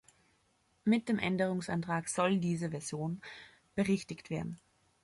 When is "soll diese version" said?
2.09-3.21